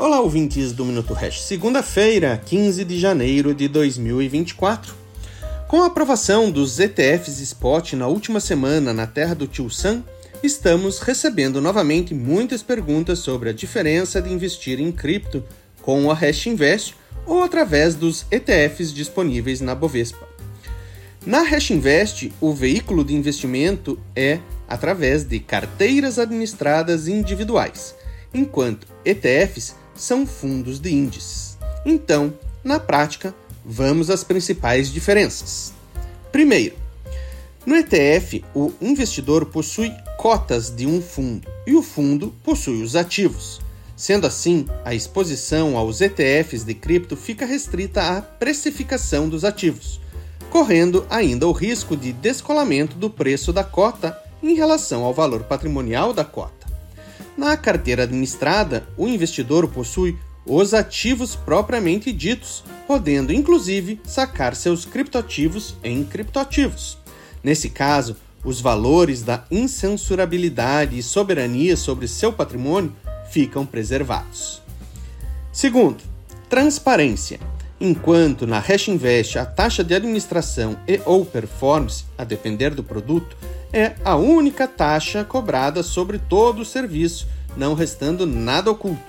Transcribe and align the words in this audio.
Olá, 0.00 0.18
ouvintes 0.18 0.72
do 0.72 0.82
Minuto 0.82 1.12
Hash. 1.12 1.42
Segunda-feira, 1.42 2.40
15 2.46 2.86
de 2.86 2.98
janeiro 2.98 3.54
de 3.54 3.68
2024. 3.68 4.94
Com 5.68 5.82
a 5.82 5.88
aprovação 5.88 6.50
dos 6.50 6.80
ETFs 6.80 7.38
Spot 7.40 7.92
na 7.92 8.06
última 8.06 8.40
semana 8.40 8.94
na 8.94 9.06
terra 9.06 9.34
do 9.34 9.46
Tio 9.46 9.68
Sam, 9.68 10.02
estamos 10.42 11.00
recebendo 11.00 11.60
novamente 11.60 12.14
muitas 12.14 12.62
perguntas 12.62 13.18
sobre 13.18 13.50
a 13.50 13.52
diferença 13.52 14.22
de 14.22 14.32
investir 14.32 14.80
em 14.80 14.90
cripto 14.90 15.44
com 15.82 16.10
a 16.10 16.14
Hash 16.14 16.46
Invest 16.46 16.94
ou 17.26 17.42
através 17.42 17.94
dos 17.94 18.24
ETFs 18.30 18.94
disponíveis 18.94 19.60
na 19.60 19.74
Bovespa. 19.74 20.26
Na 21.26 21.42
Hash 21.42 21.72
Invest, 21.72 22.32
o 22.40 22.54
veículo 22.54 23.04
de 23.04 23.14
investimento 23.14 24.00
é 24.16 24.38
através 24.66 25.24
de 25.24 25.38
carteiras 25.40 26.18
administradas 26.18 27.06
individuais, 27.06 27.94
enquanto 28.32 28.86
ETFs 29.04 29.78
são 29.94 30.26
fundos 30.26 30.78
de 30.78 30.92
índices. 30.92 31.58
Então, 31.84 32.32
na 32.62 32.78
prática, 32.78 33.34
vamos 33.64 34.10
às 34.10 34.24
principais 34.24 34.92
diferenças. 34.92 35.72
Primeiro, 36.30 36.76
no 37.66 37.76
ETF, 37.76 38.44
o 38.54 38.72
investidor 38.80 39.46
possui 39.46 39.92
cotas 40.16 40.70
de 40.70 40.86
um 40.86 41.02
fundo 41.02 41.46
e 41.66 41.74
o 41.74 41.82
fundo 41.82 42.34
possui 42.42 42.82
os 42.82 42.96
ativos. 42.96 43.60
Sendo 43.96 44.26
assim, 44.26 44.66
a 44.82 44.94
exposição 44.94 45.76
aos 45.76 46.00
ETFs 46.00 46.64
de 46.64 46.72
cripto 46.72 47.16
fica 47.16 47.44
restrita 47.44 48.16
à 48.16 48.22
precificação 48.22 49.28
dos 49.28 49.44
ativos, 49.44 50.00
correndo 50.48 51.06
ainda 51.10 51.46
o 51.46 51.52
risco 51.52 51.94
de 51.96 52.12
descolamento 52.12 52.96
do 52.96 53.10
preço 53.10 53.52
da 53.52 53.62
cota 53.62 54.18
em 54.42 54.54
relação 54.54 55.04
ao 55.04 55.12
valor 55.12 55.44
patrimonial 55.44 56.14
da 56.14 56.24
cota. 56.24 56.59
Na 57.40 57.56
carteira 57.56 58.02
administrada, 58.02 58.86
o 58.98 59.08
investidor 59.08 59.66
possui 59.66 60.18
os 60.44 60.74
ativos 60.74 61.34
propriamente 61.34 62.12
ditos, 62.12 62.62
podendo 62.86 63.32
inclusive 63.32 63.98
sacar 64.04 64.54
seus 64.54 64.84
criptoativos 64.84 65.74
em 65.82 66.04
criptoativos. 66.04 66.98
Nesse 67.42 67.70
caso, 67.70 68.14
os 68.44 68.60
valores 68.60 69.22
da 69.22 69.42
incensurabilidade 69.50 70.98
e 70.98 71.02
soberania 71.02 71.78
sobre 71.78 72.06
seu 72.06 72.30
patrimônio 72.30 72.94
ficam 73.30 73.64
preservados. 73.64 74.60
Segundo, 75.50 76.04
transparência. 76.46 77.40
Enquanto 77.80 78.46
na 78.46 78.58
Hash 78.58 78.88
Invest 78.88 79.38
a 79.38 79.46
taxa 79.46 79.82
de 79.82 79.94
administração 79.94 80.76
e 80.86 81.00
ou 81.06 81.24
performance, 81.24 82.04
a 82.18 82.24
depender 82.24 82.74
do 82.74 82.84
produto, 82.84 83.34
é 83.72 83.94
a 84.04 84.16
única 84.16 84.66
taxa 84.66 85.24
cobrada 85.24 85.82
sobre 85.82 86.18
todo 86.18 86.60
o 86.60 86.64
serviço, 86.64 87.26
não 87.56 87.74
restando 87.74 88.26
nada 88.26 88.70
oculto. 88.70 89.02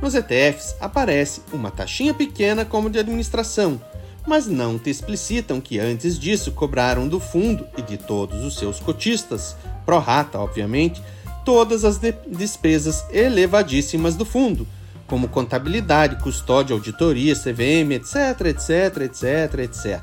Nos 0.00 0.14
ETFs 0.14 0.76
aparece 0.80 1.40
uma 1.52 1.70
taxinha 1.70 2.12
pequena 2.12 2.64
como 2.64 2.90
de 2.90 2.98
administração, 2.98 3.80
mas 4.26 4.46
não 4.46 4.78
te 4.78 4.90
explicitam 4.90 5.60
que 5.60 5.78
antes 5.78 6.18
disso 6.18 6.52
cobraram 6.52 7.08
do 7.08 7.20
fundo 7.20 7.66
e 7.76 7.82
de 7.82 7.96
todos 7.96 8.42
os 8.42 8.56
seus 8.56 8.80
cotistas, 8.80 9.56
pro 9.84 9.98
rata, 9.98 10.38
obviamente, 10.38 11.02
todas 11.44 11.84
as 11.84 11.98
de 11.98 12.12
despesas 12.26 13.04
elevadíssimas 13.10 14.16
do 14.16 14.24
fundo, 14.24 14.66
como 15.06 15.28
contabilidade, 15.28 16.22
custódia, 16.22 16.74
auditoria, 16.74 17.34
CVM, 17.34 17.92
etc, 17.92 18.46
etc, 18.46 19.02
etc, 19.02 19.58
etc. 19.60 20.02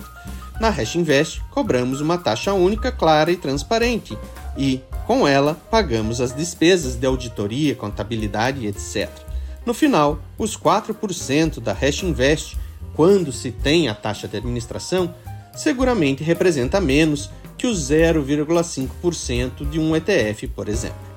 Na 0.59 0.70
Hash 0.70 0.95
Invest, 0.95 1.42
cobramos 1.50 2.02
uma 2.02 2.20
taxa 2.20 2.53
única, 2.53 2.92
clara 2.92 3.31
e 3.31 3.36
transparente, 3.36 4.16
e, 4.55 4.80
com 5.05 5.27
ela, 5.27 5.55
pagamos 5.69 6.21
as 6.21 6.33
despesas 6.33 6.95
de 6.95 7.05
auditoria, 7.05 7.75
contabilidade, 7.75 8.66
etc. 8.66 9.09
No 9.66 9.73
final, 9.73 10.19
os 10.38 10.58
4% 10.58 11.59
da 11.59 11.73
Hash 11.73 12.03
Invest, 12.03 12.58
quando 12.95 13.31
se 13.31 13.52
tem 13.52 13.88
a 13.88 13.95
taxa 13.95 14.27
de 14.27 14.38
administração, 14.38 15.13
seguramente 15.55 16.23
representa 16.23 16.81
menos 16.81 17.30
que 17.58 17.67
os 17.67 17.89
0,5% 17.89 19.70
de 19.70 19.80
um 19.80 19.95
ETF, 19.95 20.48
por 20.48 20.67
exemplo. 20.67 21.11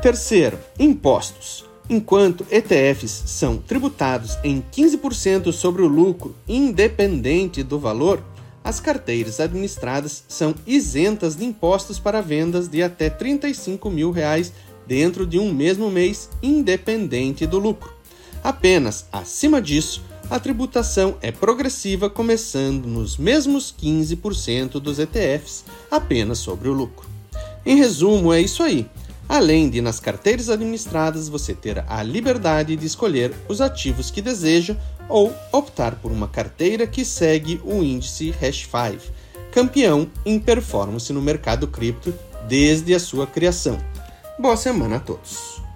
Terceiro, 0.00 0.58
impostos. 0.78 1.64
Enquanto 1.90 2.46
ETFs 2.50 3.24
são 3.26 3.56
tributados 3.58 4.38
em 4.44 4.62
15% 4.72 5.52
sobre 5.52 5.82
o 5.82 5.88
lucro, 5.88 6.34
independente 6.48 7.62
do 7.62 7.78
valor, 7.78 8.22
as 8.62 8.80
carteiras 8.80 9.40
administradas 9.40 10.24
são 10.28 10.54
isentas 10.66 11.34
de 11.34 11.44
impostos 11.44 11.98
para 11.98 12.20
vendas 12.20 12.68
de 12.68 12.82
até 12.82 13.08
35 13.08 13.90
mil 13.90 14.10
reais 14.10 14.52
dentro 14.86 15.26
de 15.26 15.38
um 15.38 15.52
mesmo 15.52 15.90
mês, 15.90 16.28
independente 16.42 17.46
do 17.46 17.58
lucro. 17.58 17.92
Apenas 18.42 19.06
acima 19.12 19.60
disso, 19.60 20.02
a 20.28 20.38
tributação 20.38 21.16
é 21.20 21.32
progressiva, 21.32 22.08
começando 22.08 22.86
nos 22.86 23.16
mesmos 23.16 23.74
15% 23.76 24.72
dos 24.80 24.98
ETFs, 24.98 25.64
apenas 25.90 26.38
sobre 26.38 26.68
o 26.68 26.72
lucro. 26.72 27.08
Em 27.64 27.76
resumo, 27.76 28.32
é 28.32 28.40
isso 28.40 28.62
aí. 28.62 28.88
Além 29.30 29.70
de 29.70 29.80
nas 29.80 30.00
carteiras 30.00 30.50
administradas 30.50 31.28
você 31.28 31.54
ter 31.54 31.84
a 31.86 32.02
liberdade 32.02 32.74
de 32.74 32.84
escolher 32.84 33.32
os 33.48 33.60
ativos 33.60 34.10
que 34.10 34.20
deseja 34.20 34.76
ou 35.08 35.32
optar 35.52 35.94
por 35.94 36.10
uma 36.10 36.26
carteira 36.26 36.84
que 36.84 37.04
segue 37.04 37.60
o 37.64 37.80
índice 37.80 38.34
Hash5, 38.42 38.98
campeão 39.52 40.10
em 40.26 40.40
performance 40.40 41.12
no 41.12 41.22
mercado 41.22 41.68
cripto 41.68 42.12
desde 42.48 42.92
a 42.92 42.98
sua 42.98 43.24
criação. 43.24 43.78
Boa 44.36 44.56
semana 44.56 44.96
a 44.96 45.00
todos! 45.00 45.69